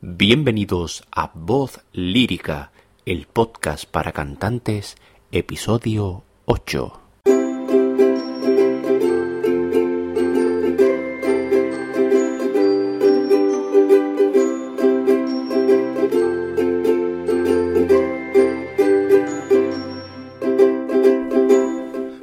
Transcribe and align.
Bienvenidos 0.00 1.02
a 1.10 1.32
Voz 1.34 1.80
Lírica, 1.92 2.70
el 3.04 3.26
podcast 3.26 3.84
para 3.84 4.12
cantantes, 4.12 4.96
episodio 5.32 6.22
8. 6.44 7.00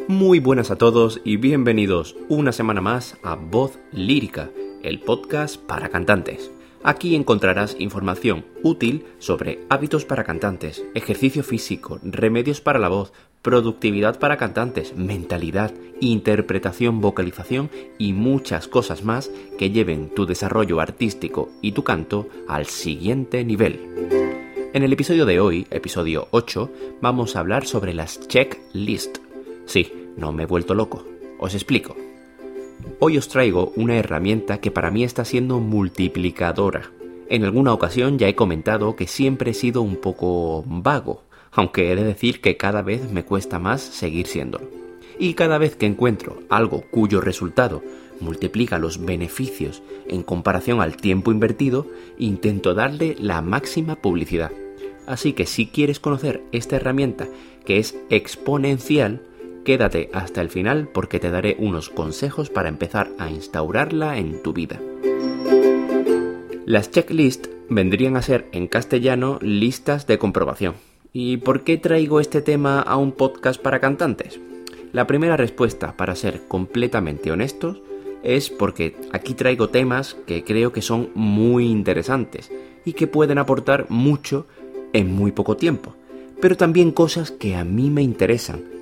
Muy 0.08 0.40
buenas 0.40 0.72
a 0.72 0.78
todos 0.78 1.20
y 1.26 1.36
bienvenidos 1.36 2.16
una 2.30 2.54
semana 2.54 2.80
más 2.80 3.18
a 3.22 3.36
Voz 3.36 3.78
Lírica, 3.92 4.50
el 4.82 5.02
podcast 5.02 5.58
para 5.58 5.90
cantantes. 5.90 6.55
Aquí 6.88 7.16
encontrarás 7.16 7.76
información 7.80 8.46
útil 8.62 9.06
sobre 9.18 9.58
hábitos 9.70 10.06
para 10.06 10.24
cantantes, 10.24 10.86
ejercicio 10.94 11.44
físico, 11.44 12.00
remedios 12.04 12.62
para 12.62 12.78
la 12.78 12.90
voz, 12.90 13.12
productividad 13.42 14.20
para 14.20 14.38
cantantes, 14.38 14.96
mentalidad, 14.96 15.74
interpretación, 16.00 17.02
vocalización 17.02 17.72
y 17.98 18.14
muchas 18.14 18.68
cosas 18.68 19.04
más 19.04 19.32
que 19.58 19.72
lleven 19.72 20.14
tu 20.14 20.28
desarrollo 20.28 20.80
artístico 20.80 21.50
y 21.60 21.72
tu 21.72 21.84
canto 21.84 22.30
al 22.48 22.68
siguiente 22.68 23.44
nivel. 23.44 23.80
En 24.76 24.84
el 24.84 24.94
episodio 24.94 25.26
de 25.26 25.40
hoy, 25.40 25.66
episodio 25.72 26.28
8, 26.30 26.72
vamos 27.02 27.36
a 27.36 27.40
hablar 27.40 27.66
sobre 27.66 27.96
las 27.96 28.20
checklist. 28.28 29.18
Sí, 29.66 29.92
no 30.18 30.32
me 30.32 30.44
he 30.44 30.46
vuelto 30.46 30.76
loco. 30.76 31.04
Os 31.40 31.56
explico. 31.56 32.05
Hoy 33.00 33.18
os 33.18 33.28
traigo 33.28 33.74
una 33.76 33.98
herramienta 33.98 34.60
que 34.60 34.72
para 34.72 34.92
mí 34.92 35.04
está 35.04 35.26
siendo 35.26 35.60
multiplicadora. 35.60 36.92
En 37.28 37.44
alguna 37.44 37.74
ocasión 37.74 38.18
ya 38.18 38.28
he 38.28 38.36
comentado 38.36 38.96
que 38.96 39.08
siempre 39.08 39.52
he 39.52 39.54
sido 39.54 39.82
un 39.82 39.96
poco 39.98 40.64
vago, 40.68 41.24
aunque 41.52 41.92
he 41.92 41.96
de 41.96 42.04
decir 42.04 42.42
que 42.42 42.58
cada 42.58 42.82
vez 42.82 43.12
me 43.12 43.26
cuesta 43.26 43.60
más 43.60 43.82
seguir 43.82 44.28
siéndolo. 44.28 44.70
Y 45.18 45.34
cada 45.34 45.58
vez 45.58 45.76
que 45.76 45.86
encuentro 45.86 46.40
algo 46.50 46.84
cuyo 46.92 47.22
resultado 47.22 47.82
multiplica 48.20 48.78
los 48.78 49.04
beneficios 49.04 49.82
en 50.08 50.24
comparación 50.24 50.82
al 50.82 50.98
tiempo 50.98 51.32
invertido, 51.32 51.88
intento 52.18 52.74
darle 52.74 53.16
la 53.20 53.42
máxima 53.42 53.96
publicidad. 53.96 54.52
Así 55.08 55.34
que 55.34 55.46
si 55.46 55.68
quieres 55.68 56.00
conocer 56.00 56.42
esta 56.52 56.78
herramienta 56.78 57.28
que 57.66 57.78
es 57.78 57.96
exponencial, 58.10 59.22
Quédate 59.66 60.12
hasta 60.14 60.42
el 60.42 60.50
final 60.50 60.88
porque 60.94 61.20
te 61.20 61.32
daré 61.32 61.56
unos 61.58 61.90
consejos 61.90 62.52
para 62.52 62.70
empezar 62.70 63.10
a 63.18 63.32
instaurarla 63.32 64.20
en 64.20 64.44
tu 64.44 64.54
vida. 64.54 64.80
Las 66.68 66.92
checklists 66.92 67.50
vendrían 67.68 68.16
a 68.16 68.22
ser 68.22 68.46
en 68.52 68.68
castellano 68.68 69.40
listas 69.42 70.06
de 70.06 70.20
comprobación. 70.20 70.76
¿Y 71.14 71.38
por 71.38 71.64
qué 71.64 71.78
traigo 71.78 72.20
este 72.20 72.44
tema 72.44 72.80
a 72.80 72.96
un 72.98 73.12
podcast 73.12 73.60
para 73.60 73.80
cantantes? 73.80 74.40
La 74.94 75.08
primera 75.08 75.36
respuesta, 75.36 75.98
para 75.98 76.16
ser 76.16 76.44
completamente 76.48 77.32
honestos, 77.32 77.82
es 78.22 78.52
porque 78.52 78.96
aquí 79.14 79.34
traigo 79.34 79.70
temas 79.70 80.16
que 80.28 80.44
creo 80.44 80.74
que 80.74 80.84
son 80.84 81.10
muy 81.16 81.66
interesantes 81.66 82.52
y 82.86 82.94
que 82.94 83.08
pueden 83.08 83.40
aportar 83.40 83.88
mucho 83.90 84.46
en 84.94 85.12
muy 85.12 85.32
poco 85.32 85.58
tiempo, 85.58 85.96
pero 86.40 86.56
también 86.56 86.92
cosas 86.92 87.32
que 87.32 87.56
a 87.56 87.64
mí 87.64 87.90
me 87.90 88.04
interesan 88.04 88.75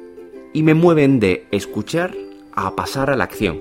y 0.53 0.64
me 0.64 0.75
mueven 0.75 1.19
de 1.19 1.47
escuchar 1.52 2.16
a 2.53 2.75
pasar 2.75 3.09
a 3.09 3.18
la 3.18 3.24
acción. 3.24 3.59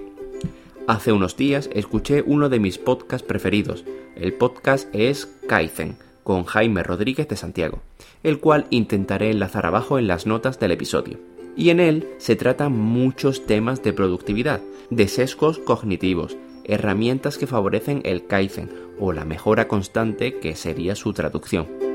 Hace 0.86 1.12
unos 1.12 1.36
días 1.36 1.70
escuché 1.72 2.22
uno 2.24 2.48
de 2.48 2.60
mis 2.60 2.78
podcasts 2.78 3.26
preferidos. 3.26 3.84
El 4.14 4.34
podcast 4.34 4.88
es 4.94 5.26
Kaizen, 5.48 5.96
con 6.22 6.44
Jaime 6.44 6.82
Rodríguez 6.82 7.28
de 7.28 7.36
Santiago, 7.36 7.80
el 8.22 8.38
cual 8.38 8.66
intentaré 8.70 9.30
enlazar 9.30 9.64
abajo 9.64 9.98
en 9.98 10.06
las 10.06 10.26
notas 10.26 10.60
del 10.60 10.72
episodio. 10.72 11.18
Y 11.56 11.70
en 11.70 11.80
él 11.80 12.08
se 12.18 12.36
tratan 12.36 12.72
muchos 12.72 13.46
temas 13.46 13.82
de 13.82 13.92
productividad, 13.92 14.60
de 14.90 15.08
sesgos 15.08 15.58
cognitivos, 15.58 16.36
herramientas 16.64 17.38
que 17.38 17.46
favorecen 17.46 18.02
el 18.04 18.26
Kaizen 18.26 18.70
o 18.98 19.12
la 19.12 19.24
mejora 19.24 19.66
constante 19.68 20.38
que 20.38 20.54
sería 20.56 20.94
su 20.94 21.12
traducción. 21.12 21.91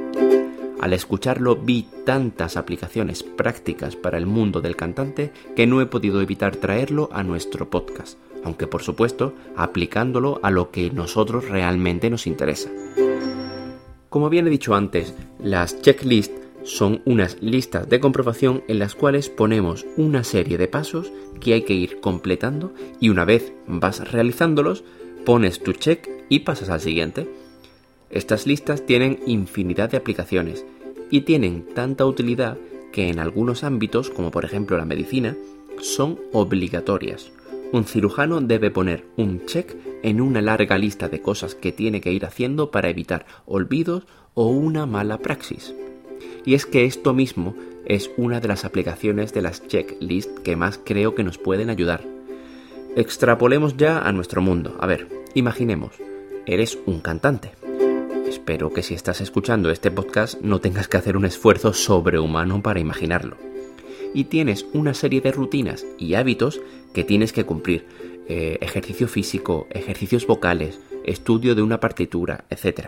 Al 0.79 0.93
escucharlo 0.93 1.55
vi 1.55 1.87
tantas 2.05 2.55
aplicaciones 2.55 3.23
prácticas 3.23 3.95
para 3.95 4.17
el 4.17 4.27
mundo 4.27 4.61
del 4.61 4.75
cantante 4.75 5.31
que 5.55 5.65
no 5.65 5.81
he 5.81 5.87
podido 5.87 6.21
evitar 6.21 6.55
traerlo 6.55 7.09
a 7.11 7.23
nuestro 7.23 7.69
podcast, 7.69 8.19
aunque 8.43 8.67
por 8.67 8.83
supuesto 8.83 9.33
aplicándolo 9.55 10.39
a 10.43 10.51
lo 10.51 10.69
que 10.69 10.91
nosotros 10.91 11.49
realmente 11.49 12.09
nos 12.09 12.27
interesa. 12.27 12.69
Como 14.09 14.29
bien 14.29 14.47
he 14.47 14.51
dicho 14.51 14.75
antes, 14.75 15.13
las 15.39 15.81
checklists 15.81 16.47
son 16.63 17.01
unas 17.05 17.41
listas 17.41 17.89
de 17.89 17.99
comprobación 17.99 18.63
en 18.67 18.79
las 18.79 18.93
cuales 18.93 19.29
ponemos 19.29 19.85
una 19.95 20.23
serie 20.23 20.57
de 20.57 20.67
pasos 20.67 21.11
que 21.39 21.53
hay 21.53 21.61
que 21.63 21.73
ir 21.73 21.99
completando 22.01 22.73
y 22.99 23.09
una 23.09 23.25
vez 23.25 23.53
vas 23.67 24.11
realizándolos, 24.11 24.83
pones 25.25 25.61
tu 25.61 25.73
check 25.73 26.07
y 26.29 26.39
pasas 26.39 26.69
al 26.69 26.81
siguiente. 26.81 27.27
Estas 28.09 28.47
listas 28.47 28.85
tienen 28.85 29.19
infinidad 29.25 29.89
de 29.91 29.97
aplicaciones 29.97 30.65
y 31.09 31.21
tienen 31.21 31.65
tanta 31.73 32.05
utilidad 32.05 32.57
que 32.91 33.09
en 33.09 33.19
algunos 33.19 33.63
ámbitos, 33.63 34.09
como 34.09 34.31
por 34.31 34.45
ejemplo 34.45 34.77
la 34.77 34.85
medicina, 34.85 35.35
son 35.81 36.19
obligatorias. 36.31 37.31
Un 37.71 37.83
cirujano 37.83 38.39
debe 38.39 38.71
poner 38.71 39.03
un 39.17 39.45
check 39.45 39.75
en 40.03 40.21
una 40.21 40.41
larga 40.41 40.77
lista 40.77 41.09
de 41.09 41.21
cosas 41.21 41.53
que 41.53 41.73
tiene 41.73 41.99
que 41.99 42.13
ir 42.13 42.25
haciendo 42.25 42.71
para 42.71 42.89
evitar 42.89 43.25
olvidos 43.45 44.07
o 44.33 44.47
una 44.47 44.85
mala 44.85 45.17
praxis. 45.17 45.73
Y 46.45 46.53
es 46.53 46.65
que 46.65 46.85
esto 46.85 47.13
mismo 47.13 47.55
es 47.85 48.09
una 48.15 48.39
de 48.39 48.47
las 48.47 48.63
aplicaciones 48.63 49.33
de 49.33 49.41
las 49.41 49.67
checklists 49.67 50.39
que 50.41 50.55
más 50.55 50.79
creo 50.83 51.13
que 51.13 51.23
nos 51.23 51.37
pueden 51.37 51.69
ayudar. 51.69 52.03
Extrapolemos 52.95 53.75
ya 53.75 53.99
a 53.99 54.11
nuestro 54.13 54.41
mundo. 54.41 54.77
A 54.79 54.87
ver, 54.87 55.07
imaginemos, 55.33 55.91
eres 56.45 56.77
un 56.85 57.01
cantante. 57.01 57.56
Espero 58.27 58.73
que 58.73 58.83
si 58.83 58.93
estás 58.93 59.21
escuchando 59.21 59.71
este 59.71 59.89
podcast 59.89 60.41
no 60.41 60.59
tengas 60.59 60.89
que 60.89 60.97
hacer 60.97 61.15
un 61.15 61.23
esfuerzo 61.23 61.71
sobrehumano 61.73 62.61
para 62.61 62.81
imaginarlo. 62.81 63.37
Y 64.13 64.25
tienes 64.25 64.65
una 64.73 64.93
serie 64.93 65.21
de 65.21 65.31
rutinas 65.31 65.85
y 65.97 66.15
hábitos 66.15 66.59
que 66.93 67.05
tienes 67.05 67.31
que 67.31 67.45
cumplir. 67.45 67.85
Eh, 68.27 68.57
ejercicio 68.59 69.07
físico, 69.07 69.67
ejercicios 69.69 70.27
vocales, 70.27 70.81
estudio 71.05 71.55
de 71.55 71.61
una 71.61 71.79
partitura, 71.79 72.43
etc. 72.49 72.87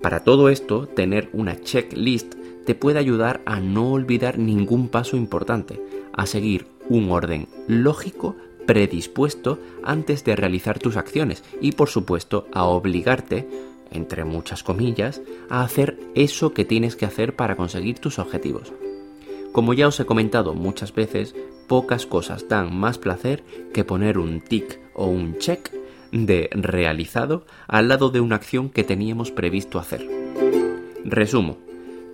Para 0.00 0.24
todo 0.24 0.48
esto, 0.48 0.86
tener 0.88 1.28
una 1.34 1.60
checklist 1.60 2.34
te 2.64 2.74
puede 2.74 2.98
ayudar 2.98 3.42
a 3.44 3.60
no 3.60 3.92
olvidar 3.92 4.38
ningún 4.38 4.88
paso 4.88 5.18
importante, 5.18 5.78
a 6.14 6.24
seguir 6.24 6.66
un 6.88 7.10
orden 7.10 7.48
lógico 7.68 8.34
predispuesto 8.66 9.58
antes 9.82 10.24
de 10.24 10.36
realizar 10.36 10.78
tus 10.78 10.96
acciones 10.96 11.44
y 11.60 11.72
por 11.72 11.90
supuesto 11.90 12.48
a 12.52 12.64
obligarte 12.64 13.46
entre 13.94 14.24
muchas 14.24 14.62
comillas, 14.62 15.22
a 15.48 15.62
hacer 15.62 15.98
eso 16.14 16.52
que 16.52 16.64
tienes 16.64 16.96
que 16.96 17.06
hacer 17.06 17.34
para 17.34 17.56
conseguir 17.56 17.98
tus 17.98 18.18
objetivos. 18.18 18.72
Como 19.52 19.72
ya 19.72 19.88
os 19.88 19.98
he 20.00 20.04
comentado 20.04 20.54
muchas 20.54 20.92
veces, 20.92 21.34
pocas 21.68 22.06
cosas 22.06 22.48
dan 22.48 22.76
más 22.76 22.98
placer 22.98 23.44
que 23.72 23.84
poner 23.84 24.18
un 24.18 24.40
tic 24.40 24.80
o 24.94 25.06
un 25.06 25.38
check 25.38 25.70
de 26.10 26.50
realizado 26.52 27.46
al 27.66 27.88
lado 27.88 28.10
de 28.10 28.20
una 28.20 28.36
acción 28.36 28.68
que 28.68 28.84
teníamos 28.84 29.30
previsto 29.30 29.78
hacer. 29.78 30.06
Resumo. 31.04 31.58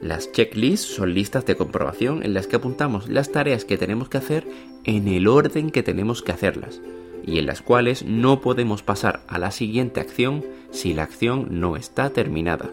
Las 0.03 0.33
checklists 0.33 0.95
son 0.95 1.13
listas 1.13 1.45
de 1.45 1.57
comprobación 1.57 2.23
en 2.23 2.33
las 2.33 2.47
que 2.47 2.57
apuntamos 2.57 3.09
las 3.09 3.33
tareas 3.33 3.67
que 3.67 3.77
tenemos 3.77 4.09
que 4.09 4.17
hacer 4.17 4.47
en 4.85 5.09
el 5.09 5.29
orden 5.29 5.71
que 5.71 5.83
tenemos 5.83 6.23
que 6.23 6.33
hacerlas 6.33 6.81
y 7.27 7.39
en 7.39 7.47
las 7.47 7.63
cuales 7.63 8.05
no 8.05 8.41
podemos 8.41 8.83
pasar 8.83 9.23
a 9.29 9.39
la 9.39 9.51
siguiente 9.51 10.01
acción 10.01 10.45
si 10.71 10.95
la 10.95 11.03
acción 11.03 11.49
no 11.61 11.77
está 11.77 12.11
terminada. 12.11 12.71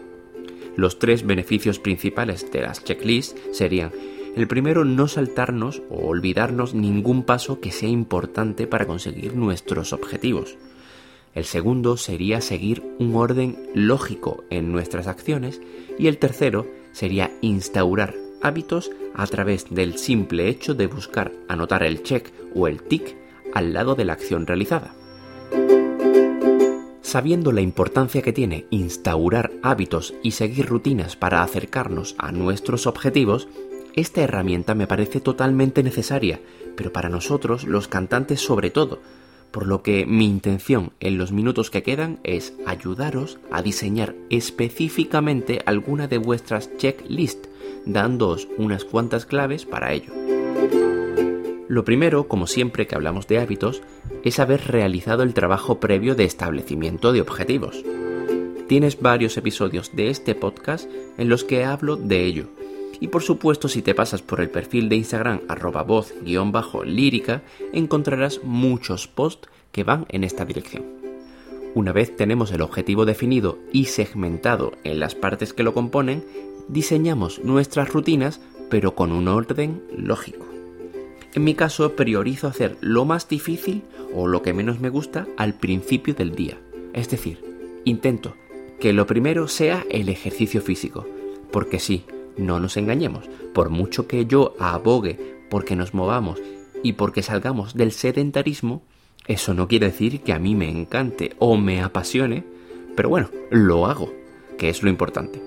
Los 0.76 0.98
tres 0.98 1.26
beneficios 1.26 1.78
principales 1.78 2.50
de 2.52 2.62
las 2.62 2.84
checklists 2.84 3.34
serían 3.52 3.90
el 4.36 4.46
primero, 4.46 4.84
no 4.84 5.08
saltarnos 5.08 5.82
o 5.90 6.06
olvidarnos 6.06 6.74
ningún 6.74 7.24
paso 7.24 7.60
que 7.60 7.72
sea 7.72 7.88
importante 7.88 8.68
para 8.68 8.86
conseguir 8.86 9.34
nuestros 9.34 9.92
objetivos. 9.92 10.56
El 11.34 11.44
segundo 11.44 11.96
sería 11.96 12.40
seguir 12.40 12.82
un 12.98 13.16
orden 13.16 13.56
lógico 13.74 14.44
en 14.50 14.70
nuestras 14.70 15.08
acciones 15.08 15.60
y 15.98 16.06
el 16.06 16.18
tercero 16.18 16.66
sería 16.92 17.32
instaurar 17.40 18.14
hábitos 18.42 18.90
a 19.14 19.26
través 19.26 19.66
del 19.70 19.98
simple 19.98 20.48
hecho 20.48 20.74
de 20.74 20.86
buscar 20.86 21.32
anotar 21.48 21.82
el 21.82 22.02
check 22.02 22.30
o 22.54 22.68
el 22.68 22.82
tick 22.82 23.16
al 23.54 23.72
lado 23.72 23.94
de 23.94 24.04
la 24.04 24.14
acción 24.14 24.46
realizada. 24.46 24.94
Sabiendo 27.02 27.52
la 27.52 27.62
importancia 27.62 28.20
que 28.20 28.34
tiene 28.34 28.66
instaurar 28.68 29.50
hábitos 29.62 30.12
y 30.22 30.32
seguir 30.32 30.66
rutinas 30.66 31.16
para 31.16 31.42
acercarnos 31.42 32.14
a 32.18 32.32
nuestros 32.32 32.86
objetivos, 32.86 33.48
esta 33.94 34.20
herramienta 34.20 34.74
me 34.74 34.86
parece 34.86 35.20
totalmente 35.20 35.82
necesaria, 35.82 36.38
pero 36.76 36.92
para 36.92 37.08
nosotros, 37.08 37.64
los 37.64 37.88
cantantes 37.88 38.40
sobre 38.40 38.68
todo, 38.70 39.00
por 39.50 39.66
lo 39.66 39.82
que 39.82 40.04
mi 40.04 40.26
intención 40.26 40.92
en 41.00 41.16
los 41.18 41.32
minutos 41.32 41.70
que 41.70 41.82
quedan 41.82 42.20
es 42.24 42.52
ayudaros 42.66 43.38
a 43.50 43.62
diseñar 43.62 44.14
específicamente 44.28 45.62
alguna 45.64 46.08
de 46.08 46.18
vuestras 46.18 46.76
checklists, 46.76 47.48
dándoos 47.86 48.48
unas 48.58 48.84
cuantas 48.84 49.24
claves 49.24 49.64
para 49.64 49.94
ello. 49.94 50.12
Lo 51.68 51.84
primero, 51.84 52.28
como 52.28 52.46
siempre 52.46 52.86
que 52.86 52.94
hablamos 52.94 53.28
de 53.28 53.38
hábitos, 53.38 53.82
es 54.24 54.38
haber 54.38 54.66
realizado 54.68 55.22
el 55.22 55.34
trabajo 55.34 55.78
previo 55.80 56.14
de 56.14 56.24
establecimiento 56.24 57.12
de 57.12 57.20
objetivos. 57.20 57.84
Tienes 58.68 59.00
varios 59.00 59.36
episodios 59.36 59.94
de 59.94 60.08
este 60.08 60.34
podcast 60.34 60.90
en 61.18 61.28
los 61.28 61.44
que 61.44 61.64
hablo 61.64 61.96
de 61.96 62.24
ello. 62.24 62.46
Y 63.00 63.08
por 63.08 63.22
supuesto, 63.22 63.68
si 63.68 63.82
te 63.82 63.94
pasas 63.94 64.22
por 64.22 64.40
el 64.40 64.48
perfil 64.48 64.88
de 64.88 64.96
Instagram 64.96 65.42
arroba 65.46 65.82
voz-lírica, 65.82 67.42
encontrarás 67.74 68.42
muchos 68.42 69.06
posts 69.06 69.48
que 69.70 69.84
van 69.84 70.06
en 70.08 70.24
esta 70.24 70.46
dirección. 70.46 70.84
Una 71.74 71.92
vez 71.92 72.16
tenemos 72.16 72.50
el 72.50 72.62
objetivo 72.62 73.04
definido 73.04 73.58
y 73.72 73.84
segmentado 73.84 74.72
en 74.84 75.00
las 75.00 75.14
partes 75.14 75.52
que 75.52 75.62
lo 75.62 75.74
componen, 75.74 76.24
diseñamos 76.66 77.44
nuestras 77.44 77.92
rutinas 77.92 78.40
pero 78.70 78.94
con 78.94 79.12
un 79.12 79.28
orden 79.28 79.82
lógico. 79.96 80.47
En 81.38 81.44
mi 81.44 81.54
caso 81.54 81.94
priorizo 81.94 82.48
hacer 82.48 82.76
lo 82.80 83.04
más 83.04 83.28
difícil 83.28 83.84
o 84.12 84.26
lo 84.26 84.42
que 84.42 84.52
menos 84.52 84.80
me 84.80 84.88
gusta 84.88 85.28
al 85.36 85.54
principio 85.54 86.12
del 86.12 86.34
día. 86.34 86.58
Es 86.92 87.10
decir, 87.10 87.38
intento 87.84 88.34
que 88.80 88.92
lo 88.92 89.06
primero 89.06 89.46
sea 89.46 89.86
el 89.88 90.08
ejercicio 90.08 90.60
físico. 90.60 91.06
Porque 91.52 91.78
sí, 91.78 92.02
no 92.36 92.58
nos 92.58 92.76
engañemos, 92.76 93.30
por 93.54 93.70
mucho 93.70 94.08
que 94.08 94.26
yo 94.26 94.56
abogue 94.58 95.36
porque 95.48 95.76
nos 95.76 95.94
movamos 95.94 96.40
y 96.82 96.94
porque 96.94 97.22
salgamos 97.22 97.74
del 97.74 97.92
sedentarismo, 97.92 98.82
eso 99.28 99.54
no 99.54 99.68
quiere 99.68 99.86
decir 99.86 100.22
que 100.22 100.32
a 100.32 100.40
mí 100.40 100.56
me 100.56 100.68
encante 100.68 101.36
o 101.38 101.56
me 101.56 101.80
apasione, 101.82 102.42
pero 102.96 103.10
bueno, 103.10 103.30
lo 103.52 103.86
hago, 103.86 104.12
que 104.58 104.70
es 104.70 104.82
lo 104.82 104.90
importante. 104.90 105.40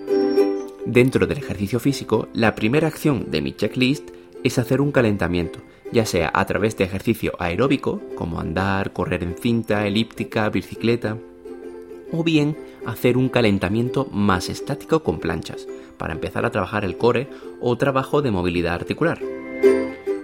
Dentro 0.86 1.28
del 1.28 1.40
ejercicio 1.40 1.82
físico, 1.82 2.30
la 2.32 2.56
primera 2.56 2.88
acción 2.88 3.30
de 3.30 3.42
mi 3.42 3.52
checklist 3.52 4.10
es 4.46 4.58
hacer 4.58 4.80
un 4.80 4.94
calentamiento, 4.94 5.60
ya 5.92 6.06
sea 6.06 6.32
a 6.34 6.46
través 6.46 6.78
de 6.78 6.86
ejercicio 6.86 7.34
aeróbico, 7.40 8.02
como 8.16 8.40
andar, 8.40 8.94
correr 8.94 9.24
en 9.24 9.36
cinta, 9.36 9.86
elíptica, 9.86 10.50
bicicleta, 10.50 11.18
o 12.12 12.24
bien 12.24 12.58
hacer 12.86 13.18
un 13.18 13.30
calentamiento 13.30 14.08
más 14.12 14.50
estático 14.50 15.04
con 15.04 15.20
planchas, 15.20 15.68
para 15.98 16.14
empezar 16.14 16.46
a 16.46 16.52
trabajar 16.52 16.86
el 16.86 16.98
core 16.98 17.30
o 17.60 17.78
trabajo 17.78 18.22
de 18.22 18.32
movilidad 18.32 18.74
articular. 18.74 19.20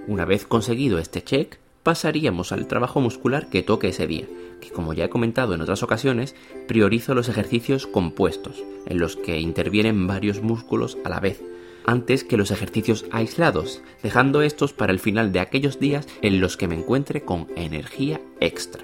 Una 0.07 0.25
vez 0.25 0.45
conseguido 0.45 0.99
este 0.99 1.23
check, 1.23 1.57
pasaríamos 1.83 2.51
al 2.51 2.67
trabajo 2.67 2.99
muscular 2.99 3.49
que 3.49 3.63
toque 3.63 3.89
ese 3.89 4.07
día, 4.07 4.25
que 4.59 4.71
como 4.71 4.93
ya 4.93 5.05
he 5.05 5.09
comentado 5.09 5.53
en 5.53 5.61
otras 5.61 5.83
ocasiones, 5.83 6.35
priorizo 6.67 7.13
los 7.13 7.29
ejercicios 7.29 7.87
compuestos, 7.87 8.63
en 8.85 8.99
los 8.99 9.15
que 9.15 9.39
intervienen 9.39 10.07
varios 10.07 10.41
músculos 10.41 10.97
a 11.05 11.09
la 11.09 11.19
vez, 11.19 11.41
antes 11.87 12.23
que 12.23 12.37
los 12.37 12.51
ejercicios 12.51 13.05
aislados, 13.11 13.81
dejando 14.03 14.43
estos 14.43 14.73
para 14.73 14.91
el 14.91 14.99
final 14.99 15.31
de 15.31 15.39
aquellos 15.39 15.79
días 15.79 16.07
en 16.21 16.39
los 16.39 16.57
que 16.57 16.67
me 16.67 16.75
encuentre 16.75 17.21
con 17.21 17.47
energía 17.55 18.21
extra. 18.39 18.83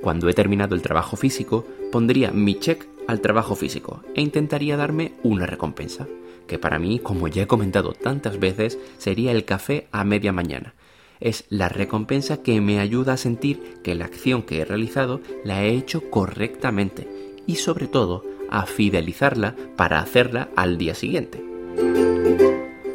Cuando 0.00 0.28
he 0.28 0.34
terminado 0.34 0.74
el 0.74 0.82
trabajo 0.82 1.16
físico, 1.16 1.66
pondría 1.92 2.32
mi 2.32 2.58
check 2.58 2.86
al 3.06 3.20
trabajo 3.20 3.54
físico 3.54 4.02
e 4.14 4.22
intentaría 4.22 4.76
darme 4.76 5.12
una 5.22 5.44
recompensa, 5.44 6.08
que 6.46 6.58
para 6.58 6.78
mí, 6.78 6.98
como 6.98 7.28
ya 7.28 7.42
he 7.42 7.46
comentado 7.46 7.92
tantas 7.92 8.40
veces, 8.40 8.78
sería 8.96 9.30
el 9.30 9.44
café 9.44 9.86
a 9.92 10.02
media 10.04 10.32
mañana. 10.32 10.74
Es 11.20 11.44
la 11.50 11.68
recompensa 11.68 12.42
que 12.42 12.62
me 12.62 12.80
ayuda 12.80 13.12
a 13.12 13.18
sentir 13.18 13.80
que 13.84 13.94
la 13.94 14.06
acción 14.06 14.42
que 14.42 14.60
he 14.60 14.64
realizado 14.64 15.20
la 15.44 15.62
he 15.62 15.74
hecho 15.74 16.10
correctamente 16.10 17.06
y 17.46 17.56
sobre 17.56 17.86
todo 17.86 18.24
a 18.48 18.64
fidelizarla 18.64 19.54
para 19.76 20.00
hacerla 20.00 20.48
al 20.56 20.78
día 20.78 20.94
siguiente. 20.94 21.49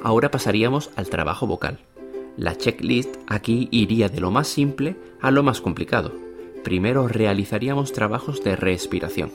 Ahora 0.05 0.29
pasaríamos 0.29 0.91
al 0.95 1.09
trabajo 1.09 1.47
vocal. 1.47 1.79
La 2.37 2.55
checklist 2.55 3.15
aquí 3.25 3.67
iría 3.71 4.07
de 4.07 4.21
lo 4.21 4.29
más 4.29 4.47
simple 4.47 4.95
a 5.19 5.31
lo 5.31 5.41
más 5.41 5.61
complicado. 5.61 6.11
Primero 6.63 7.07
realizaríamos 7.07 7.91
trabajos 7.91 8.43
de 8.43 8.55
respiración. 8.55 9.31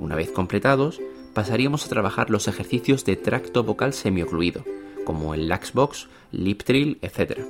Una 0.00 0.14
vez 0.14 0.30
completados, 0.30 1.02
pasaríamos 1.34 1.84
a 1.84 1.90
trabajar 1.90 2.30
los 2.30 2.48
ejercicios 2.48 3.04
de 3.04 3.16
tracto 3.16 3.62
vocal 3.62 3.92
semiocluido, 3.92 4.64
como 5.04 5.34
el 5.34 5.48
Laxbox, 5.48 6.08
Lip 6.32 6.62
Trill, 6.62 6.96
etc. 7.02 7.40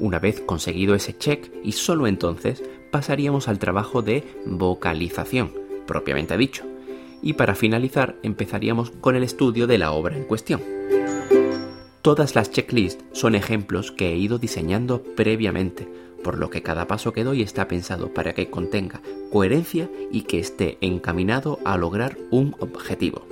Una 0.00 0.18
vez 0.18 0.40
conseguido 0.40 0.96
ese 0.96 1.16
check, 1.16 1.52
y 1.62 1.70
solo 1.70 2.08
entonces, 2.08 2.64
pasaríamos 2.90 3.46
al 3.46 3.60
trabajo 3.60 4.02
de 4.02 4.24
vocalización, 4.44 5.52
propiamente 5.86 6.36
dicho, 6.36 6.64
y 7.22 7.34
para 7.34 7.54
finalizar 7.54 8.16
empezaríamos 8.24 8.90
con 8.90 9.14
el 9.14 9.22
estudio 9.22 9.68
de 9.68 9.78
la 9.78 9.92
obra 9.92 10.16
en 10.16 10.24
cuestión. 10.24 10.60
Todas 12.06 12.36
las 12.36 12.52
checklists 12.52 13.04
son 13.10 13.34
ejemplos 13.34 13.90
que 13.90 14.12
he 14.12 14.16
ido 14.16 14.38
diseñando 14.38 15.02
previamente, 15.02 15.88
por 16.22 16.38
lo 16.38 16.50
que 16.50 16.62
cada 16.62 16.86
paso 16.86 17.12
que 17.12 17.24
doy 17.24 17.42
está 17.42 17.66
pensado 17.66 18.14
para 18.14 18.32
que 18.32 18.48
contenga 18.48 19.02
coherencia 19.32 19.90
y 20.12 20.20
que 20.20 20.38
esté 20.38 20.78
encaminado 20.80 21.58
a 21.64 21.76
lograr 21.76 22.16
un 22.30 22.54
objetivo. 22.60 23.26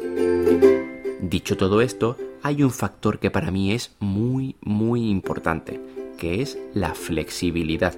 Dicho 1.20 1.56
todo 1.56 1.82
esto, 1.82 2.16
hay 2.42 2.64
un 2.64 2.72
factor 2.72 3.20
que 3.20 3.30
para 3.30 3.52
mí 3.52 3.70
es 3.70 3.94
muy 4.00 4.56
muy 4.60 5.08
importante, 5.08 5.80
que 6.18 6.42
es 6.42 6.58
la 6.74 6.96
flexibilidad. 6.96 7.94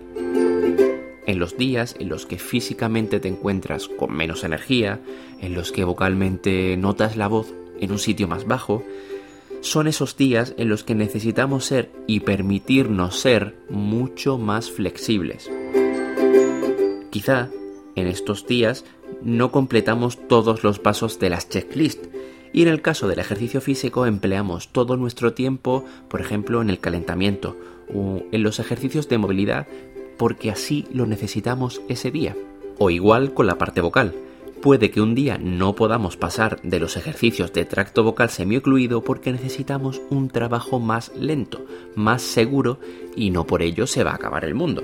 En 1.27 1.39
los 1.39 1.57
días 1.57 1.97
en 1.99 2.11
los 2.11 2.27
que 2.27 2.39
físicamente 2.39 3.19
te 3.19 3.29
encuentras 3.29 3.89
con 3.89 4.13
menos 4.13 4.45
energía, 4.45 5.01
en 5.41 5.55
los 5.55 5.73
que 5.73 5.85
vocalmente 5.85 6.77
notas 6.77 7.17
la 7.17 7.29
voz 7.29 7.55
en 7.81 7.93
un 7.93 7.99
sitio 7.99 8.29
más 8.29 8.47
bajo, 8.47 8.83
son 9.61 9.87
esos 9.87 10.17
días 10.17 10.55
en 10.57 10.69
los 10.69 10.85
que 10.85 10.95
necesitamos 10.95 11.65
ser 11.65 11.91
y 12.07 12.21
permitirnos 12.21 13.19
ser 13.19 13.57
mucho 13.69 14.39
más 14.39 14.71
flexibles. 14.71 15.51
Quizá 17.11 17.49
en 17.95 18.07
estos 18.07 18.47
días 18.47 18.85
no 19.23 19.51
completamos 19.51 20.19
todos 20.29 20.63
los 20.65 20.79
pasos 20.79 21.19
de 21.19 21.31
las 21.31 21.49
checklists 21.49 22.09
y 22.53 22.63
en 22.63 22.69
el 22.69 22.83
caso 22.83 23.09
del 23.09 23.19
ejercicio 23.19 23.61
físico 23.61 24.07
empleamos 24.07 24.69
todo 24.69 24.97
nuestro 24.97 25.35
tiempo, 25.35 25.85
por 26.09 26.21
ejemplo, 26.21 26.63
en 26.63 26.71
el 26.71 26.79
calentamiento 26.79 27.57
o 27.95 28.23
en 28.33 28.43
los 28.43 28.59
ejercicios 28.59 29.09
de 29.09 29.19
movilidad 29.19 29.67
porque 30.17 30.51
así 30.51 30.87
lo 30.93 31.07
necesitamos 31.07 31.83
ese 31.89 32.11
día. 32.11 32.37
O 32.79 32.91
igual 32.91 33.35
con 33.35 33.47
la 33.47 33.59
parte 33.59 33.81
vocal. 33.81 34.15
Puede 34.63 34.91
que 34.91 35.01
un 35.01 35.15
día 35.15 35.39
no 35.39 35.75
podamos 35.75 36.17
pasar 36.17 36.61
de 36.63 36.81
los 36.81 36.97
ejercicios 36.97 37.53
de 37.53 37.65
tracto 37.65 38.03
vocal 38.03 38.31
semiocluido 38.31 39.03
porque 39.03 39.31
necesitamos 39.31 40.01
un 40.11 40.29
trabajo 40.29 40.81
más 40.81 41.13
lento, 41.15 41.65
más 41.95 42.23
seguro 42.23 42.81
y 43.15 43.31
no 43.31 43.47
por 43.47 43.63
ello 43.63 43.87
se 43.87 44.03
va 44.03 44.13
a 44.13 44.17
acabar 44.17 44.45
el 44.45 44.55
mundo. 44.55 44.83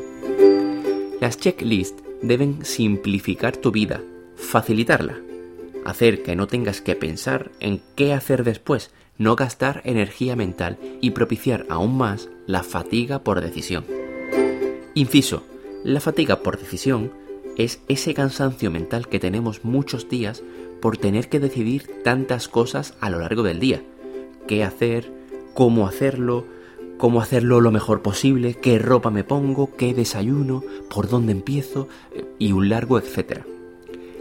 Las 1.21 1.38
checklists 1.38 2.02
deben 2.21 2.64
simplificar 2.64 3.57
tu 3.57 3.73
vida, 3.73 4.02
facilitarla, 4.37 5.19
hacer 5.85 6.23
que 6.23 6.37
no 6.37 6.47
tengas 6.47 6.81
que 6.81 6.95
pensar 6.95 7.50
en 7.61 7.81
qué 7.97 8.12
hacer 8.12 8.45
después, 8.45 8.91
no 9.19 9.37
gastar 9.37 9.83
energía 9.85 10.37
mental 10.37 10.79
y 11.00 11.11
propiciar 11.11 11.67
aún 11.69 11.97
más 11.97 12.29
la 12.47 12.62
fatiga 12.62 13.21
por 13.21 13.41
decisión. 13.41 13.85
Inciso. 14.95 15.45
La 15.85 16.00
fatiga 16.00 16.43
por 16.45 16.59
decisión 16.59 17.11
es 17.57 17.81
ese 17.89 18.15
cansancio 18.15 18.71
mental 18.71 19.09
que 19.09 19.21
tenemos 19.21 19.65
muchos 19.65 20.09
días 20.09 20.43
por 20.81 20.97
tener 20.97 21.29
que 21.29 21.41
decidir 21.41 21.89
tantas 22.03 22.49
cosas 22.49 22.95
a 23.01 23.11
lo 23.11 23.21
largo 23.21 23.43
del 23.43 23.61
día. 23.61 23.83
¿Qué 24.47 24.65
hacer? 24.65 25.13
¿Cómo 25.55 25.87
hacerlo? 25.87 26.45
¿Cómo 26.99 27.21
hacerlo 27.21 27.61
lo 27.61 27.71
mejor 27.71 28.03
posible? 28.03 28.55
¿Qué 28.55 28.79
ropa 28.79 29.11
me 29.11 29.25
pongo? 29.25 29.77
¿Qué 29.77 29.95
desayuno? 29.95 30.63
¿Por 30.93 31.09
dónde 31.09 31.33
empiezo? 31.33 31.89
Y 32.39 32.53
un 32.53 32.69
largo 32.69 32.99
etcétera. 32.99 33.45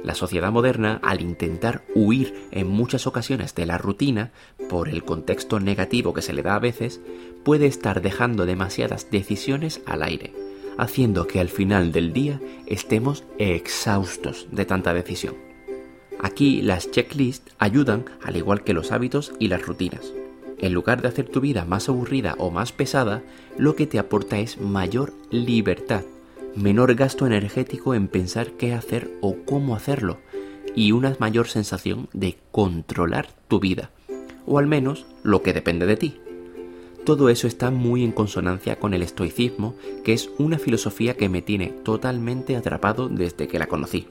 La 0.04 0.16
sociedad 0.16 0.52
moderna, 0.52 1.00
al 1.04 1.22
intentar 1.22 1.84
huir 1.94 2.48
en 2.52 2.68
muchas 2.68 3.06
ocasiones 3.06 3.54
de 3.54 3.68
la 3.68 3.78
rutina, 3.78 4.32
por 4.68 4.90
el 4.90 5.04
contexto 5.04 5.60
negativo 5.60 6.14
que 6.14 6.24
se 6.24 6.34
le 6.34 6.42
da 6.42 6.56
a 6.56 6.60
veces, 6.60 7.02
puede 7.44 7.68
estar 7.68 8.02
dejando 8.02 8.48
demasiadas 8.48 9.12
decisiones 9.12 9.82
al 9.86 10.02
aire 10.02 10.34
haciendo 10.78 11.28
que 11.28 11.40
al 11.40 11.50
final 11.50 11.92
del 11.92 12.14
día 12.14 12.40
estemos 12.66 13.24
exhaustos 13.38 14.48
de 14.52 14.66
tanta 14.66 14.94
decisión. 14.94 15.36
Aquí 16.20 16.62
las 16.62 16.92
checklists 16.92 17.52
ayudan 17.58 18.06
al 18.24 18.38
igual 18.38 18.64
que 18.64 18.74
los 18.74 18.92
hábitos 18.92 19.34
y 19.40 19.48
las 19.48 19.66
rutinas. 19.66 20.14
En 20.60 20.74
lugar 20.74 21.02
de 21.02 21.08
hacer 21.08 21.28
tu 21.28 21.42
vida 21.42 21.66
más 21.66 21.90
aburrida 21.90 22.36
o 22.38 22.52
más 22.52 22.72
pesada, 22.72 23.24
lo 23.58 23.76
que 23.76 23.88
te 23.88 23.98
aporta 23.98 24.38
es 24.38 24.62
mayor 24.62 25.14
libertad, 25.32 26.04
menor 26.56 26.94
gasto 26.94 27.26
energético 27.26 27.96
en 27.96 28.08
pensar 28.08 28.52
qué 28.52 28.74
hacer 28.74 29.10
o 29.22 29.38
cómo 29.46 29.76
hacerlo, 29.76 30.20
y 30.76 30.92
una 30.92 31.16
mayor 31.20 31.48
sensación 31.48 32.08
de 32.14 32.38
controlar 32.52 33.30
tu 33.48 33.60
vida, 33.60 33.90
o 34.46 34.60
al 34.60 34.68
menos 34.68 35.08
lo 35.24 35.42
que 35.42 35.54
depende 35.54 35.88
de 35.88 35.98
ti. 35.98 36.20
Todo 37.06 37.30
eso 37.30 37.48
está 37.48 37.72
muy 37.72 38.04
en 38.04 38.12
consonancia 38.12 38.78
con 38.78 38.94
el 38.94 39.02
estoicismo, 39.02 39.74
que 40.04 40.14
es 40.14 40.30
una 40.38 40.60
filosofía 40.60 41.16
que 41.16 41.30
me 41.30 41.42
tiene 41.42 41.74
totalmente 41.84 42.56
atrapado 42.56 43.10
desde 43.10 43.48
que 43.48 43.58
la 43.58 43.66
conocí. 43.68 44.06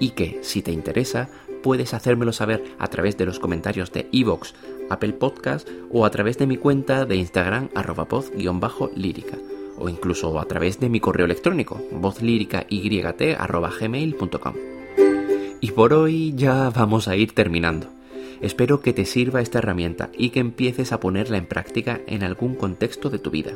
Y 0.00 0.10
que, 0.10 0.38
si 0.42 0.62
te 0.62 0.72
interesa, 0.72 1.28
puedes 1.62 1.94
hacérmelo 1.94 2.32
saber 2.32 2.64
a 2.78 2.88
través 2.88 3.18
de 3.18 3.26
los 3.26 3.38
comentarios 3.38 3.92
de 3.92 4.08
iVoox, 4.12 4.54
Apple 4.88 5.12
Podcast 5.14 5.68
o 5.90 6.06
a 6.06 6.10
través 6.10 6.38
de 6.38 6.46
mi 6.46 6.56
cuenta 6.56 7.04
de 7.04 7.16
Instagram 7.16 7.68
arroba 7.74 8.06
lírica 8.94 9.36
o 9.78 9.88
incluso 9.88 10.38
a 10.40 10.44
través 10.46 10.80
de 10.80 10.88
mi 10.88 11.00
correo 11.00 11.26
electrónico 11.26 11.78
vozlíricayt.gmail.com 11.92 14.54
Y 15.60 15.70
por 15.72 15.92
hoy 15.92 16.32
ya 16.36 16.70
vamos 16.70 17.08
a 17.08 17.16
ir 17.16 17.34
terminando. 17.34 17.95
Espero 18.40 18.80
que 18.80 18.92
te 18.92 19.04
sirva 19.04 19.40
esta 19.40 19.58
herramienta 19.58 20.10
y 20.16 20.30
que 20.30 20.40
empieces 20.40 20.92
a 20.92 21.00
ponerla 21.00 21.38
en 21.38 21.46
práctica 21.46 22.00
en 22.06 22.22
algún 22.22 22.54
contexto 22.54 23.10
de 23.10 23.18
tu 23.18 23.30
vida. 23.30 23.52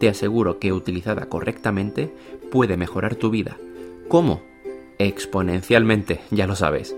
Te 0.00 0.08
aseguro 0.08 0.58
que 0.58 0.72
utilizada 0.72 1.26
correctamente 1.26 2.12
puede 2.50 2.76
mejorar 2.76 3.14
tu 3.16 3.30
vida. 3.30 3.56
¿Cómo? 4.08 4.42
Exponencialmente, 4.98 6.20
ya 6.30 6.46
lo 6.46 6.56
sabes. 6.56 6.96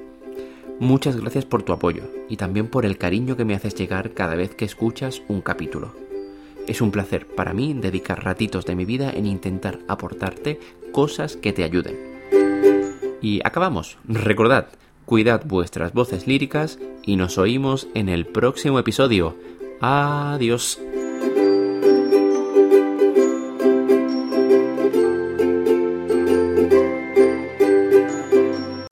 Muchas 0.79 1.17
gracias 1.17 1.47
por 1.47 1.63
tu 1.63 1.73
apoyo 1.73 2.05
y 2.29 2.37
también 2.37 2.69
por 2.69 2.85
el 2.85 2.99
cariño 2.99 3.37
que 3.37 3.45
me 3.45 3.55
haces 3.55 3.75
llegar 3.75 4.13
cada 4.13 4.35
vez 4.35 4.55
que 4.55 4.67
escuchas 4.67 5.23
un 5.29 5.41
capítulo. 5.41 5.95
Es 6.67 6.81
un 6.81 6.91
placer 6.91 7.27
para 7.27 7.55
mí 7.55 7.75
dedicar 7.75 8.25
ratitos 8.25 8.67
de 8.67 8.75
mi 8.75 8.85
vida 8.85 9.11
en 9.11 9.27
intentar 9.27 9.79
aportarte 9.89 10.59
cosas 10.93 11.37
que 11.37 11.53
te 11.53 11.65
ayuden. 11.65 11.97
Y 13.23 13.41
acabamos. 13.45 13.99
Recordad, 14.07 14.69
cuidad 15.07 15.43
vuestras 15.47 15.95
voces 15.95 16.27
líricas 16.27 16.79
y 17.03 17.17
nos 17.17 17.39
oímos 17.39 17.89
en 17.95 18.11
el 18.11 18.27
próximo 18.27 18.79
episodio. 18.79 19.35
Adiós. 19.81 20.79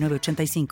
906985. 0.00 0.68